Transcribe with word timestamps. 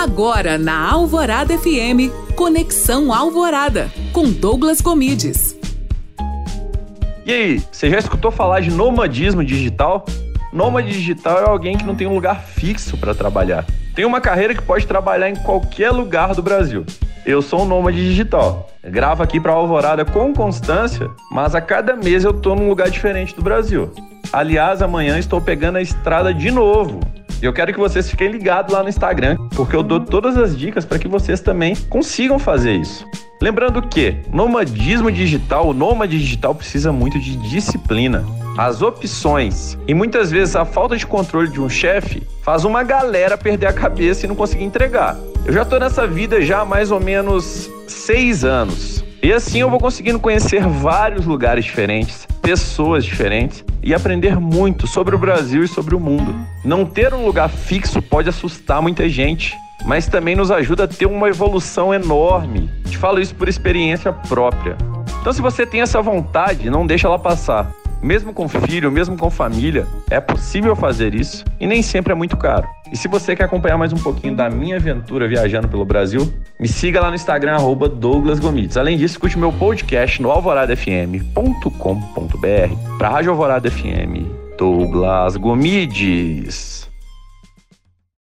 Agora 0.00 0.56
na 0.56 0.92
Alvorada 0.92 1.58
FM, 1.58 2.14
Conexão 2.36 3.12
Alvorada, 3.12 3.90
com 4.12 4.30
Douglas 4.30 4.80
Comides. 4.80 5.58
E 7.26 7.32
aí, 7.32 7.62
você 7.72 7.90
já 7.90 7.98
escutou 7.98 8.30
falar 8.30 8.60
de 8.60 8.70
nomadismo 8.70 9.42
digital? 9.42 10.06
Nômade 10.52 10.92
digital 10.92 11.40
é 11.40 11.48
alguém 11.48 11.76
que 11.76 11.84
não 11.84 11.96
tem 11.96 12.06
um 12.06 12.14
lugar 12.14 12.44
fixo 12.44 12.96
para 12.96 13.12
trabalhar. 13.12 13.66
Tem 13.92 14.04
uma 14.04 14.20
carreira 14.20 14.54
que 14.54 14.62
pode 14.62 14.86
trabalhar 14.86 15.30
em 15.30 15.34
qualquer 15.34 15.90
lugar 15.90 16.32
do 16.32 16.42
Brasil. 16.42 16.86
Eu 17.26 17.42
sou 17.42 17.62
um 17.62 17.66
nômade 17.66 17.98
digital. 17.98 18.70
gravo 18.84 19.24
aqui 19.24 19.40
para 19.40 19.50
Alvorada 19.50 20.04
com 20.04 20.32
constância, 20.32 21.10
mas 21.32 21.56
a 21.56 21.60
cada 21.60 21.96
mês 21.96 22.22
eu 22.22 22.32
tô 22.32 22.54
num 22.54 22.68
lugar 22.68 22.88
diferente 22.88 23.34
do 23.34 23.42
Brasil. 23.42 23.92
Aliás, 24.32 24.80
amanhã 24.80 25.18
estou 25.18 25.40
pegando 25.40 25.78
a 25.78 25.82
estrada 25.82 26.32
de 26.32 26.52
novo. 26.52 27.00
E 27.40 27.46
eu 27.46 27.52
quero 27.52 27.72
que 27.72 27.78
vocês 27.78 28.10
fiquem 28.10 28.30
ligados 28.30 28.72
lá 28.72 28.82
no 28.82 28.88
Instagram, 28.88 29.36
porque 29.54 29.76
eu 29.76 29.82
dou 29.82 30.00
todas 30.00 30.36
as 30.36 30.58
dicas 30.58 30.84
para 30.84 30.98
que 30.98 31.06
vocês 31.06 31.40
também 31.40 31.76
consigam 31.88 32.38
fazer 32.38 32.74
isso. 32.74 33.06
Lembrando 33.40 33.80
que 33.80 34.16
nomadismo 34.32 35.12
digital, 35.12 35.68
o 35.68 35.72
nômade 35.72 36.18
digital 36.18 36.52
precisa 36.54 36.90
muito 36.90 37.20
de 37.20 37.36
disciplina. 37.36 38.24
As 38.56 38.82
opções 38.82 39.78
e 39.86 39.94
muitas 39.94 40.32
vezes 40.32 40.56
a 40.56 40.64
falta 40.64 40.96
de 40.96 41.06
controle 41.06 41.48
de 41.48 41.60
um 41.60 41.68
chefe 41.68 42.26
faz 42.42 42.64
uma 42.64 42.82
galera 42.82 43.38
perder 43.38 43.66
a 43.66 43.72
cabeça 43.72 44.26
e 44.26 44.28
não 44.28 44.34
conseguir 44.34 44.64
entregar. 44.64 45.16
Eu 45.44 45.52
já 45.52 45.62
estou 45.62 45.78
nessa 45.78 46.08
vida 46.08 46.42
já 46.42 46.62
há 46.62 46.64
mais 46.64 46.90
ou 46.90 46.98
menos 46.98 47.70
seis 47.86 48.44
anos. 48.44 48.97
E 49.20 49.32
assim 49.32 49.60
eu 49.60 49.68
vou 49.70 49.80
conseguindo 49.80 50.20
conhecer 50.20 50.66
vários 50.66 51.26
lugares 51.26 51.64
diferentes, 51.64 52.26
pessoas 52.40 53.04
diferentes 53.04 53.64
e 53.82 53.92
aprender 53.92 54.38
muito 54.38 54.86
sobre 54.86 55.14
o 55.14 55.18
Brasil 55.18 55.64
e 55.64 55.68
sobre 55.68 55.94
o 55.94 56.00
mundo. 56.00 56.34
Não 56.64 56.84
ter 56.84 57.12
um 57.12 57.24
lugar 57.24 57.48
fixo 57.48 58.00
pode 58.00 58.28
assustar 58.28 58.80
muita 58.80 59.08
gente, 59.08 59.56
mas 59.84 60.06
também 60.06 60.36
nos 60.36 60.50
ajuda 60.50 60.84
a 60.84 60.88
ter 60.88 61.06
uma 61.06 61.28
evolução 61.28 61.92
enorme. 61.92 62.70
Te 62.88 62.96
falo 62.96 63.20
isso 63.20 63.34
por 63.34 63.48
experiência 63.48 64.12
própria. 64.12 64.76
Então, 65.20 65.32
se 65.32 65.42
você 65.42 65.66
tem 65.66 65.80
essa 65.80 66.00
vontade, 66.00 66.70
não 66.70 66.86
deixa 66.86 67.08
ela 67.08 67.18
passar. 67.18 67.72
Mesmo 68.02 68.32
com 68.32 68.48
filho, 68.48 68.90
mesmo 68.90 69.16
com 69.16 69.30
família, 69.30 69.86
é 70.10 70.20
possível 70.20 70.74
fazer 70.76 71.14
isso 71.14 71.44
e 71.60 71.66
nem 71.66 71.82
sempre 71.82 72.12
é 72.12 72.14
muito 72.14 72.36
caro. 72.36 72.66
E 72.92 72.96
se 72.96 73.08
você 73.08 73.36
quer 73.36 73.44
acompanhar 73.44 73.76
mais 73.76 73.92
um 73.92 73.96
pouquinho 73.96 74.34
da 74.34 74.48
minha 74.48 74.76
aventura 74.76 75.28
viajando 75.28 75.68
pelo 75.68 75.84
Brasil, 75.84 76.32
me 76.58 76.68
siga 76.68 77.00
lá 77.00 77.08
no 77.08 77.16
Instagram, 77.16 77.54
arroba 77.54 77.88
Douglas 77.88 78.38
Gomides. 78.38 78.76
Além 78.76 78.96
disso, 78.96 79.14
escute 79.14 79.38
meu 79.38 79.52
podcast 79.52 80.22
no 80.22 80.30
alvoradafm.com.br 80.30 82.98
para 82.98 83.08
Rádio 83.08 83.30
Alvorada 83.30 83.70
FM. 83.70 84.26
Douglas 84.56 85.36
Gomides. 85.36 86.87